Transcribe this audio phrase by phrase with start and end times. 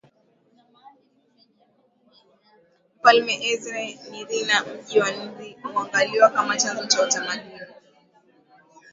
[2.97, 3.81] mfalme Eze
[4.11, 7.59] Nrina mji wa Nri huangaliwa kama chanzo cha utamaduni